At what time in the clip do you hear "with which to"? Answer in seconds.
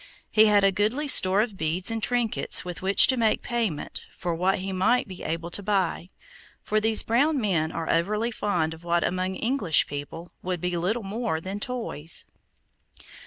2.65-3.17